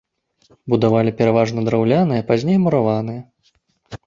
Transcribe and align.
Будавалі 0.73 1.11
пераважна 1.19 1.59
драўляныя, 1.67 2.27
пазней 2.33 2.57
мураваныя. 2.65 3.21